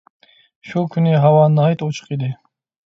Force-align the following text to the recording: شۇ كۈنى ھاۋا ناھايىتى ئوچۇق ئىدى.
شۇ 0.69 0.83
كۈنى 0.95 1.13
ھاۋا 1.27 1.45
ناھايىتى 1.59 1.91
ئوچۇق 1.91 2.13
ئىدى. 2.17 2.35